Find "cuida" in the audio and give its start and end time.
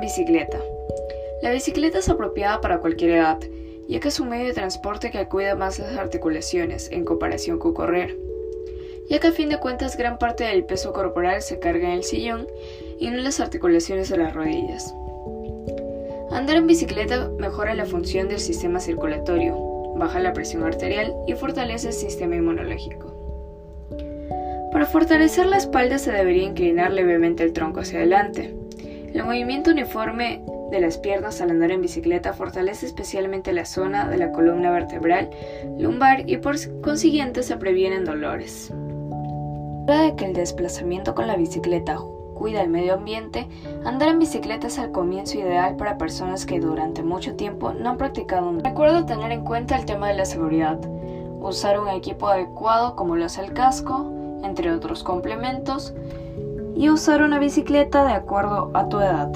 5.28-5.54, 42.34-42.62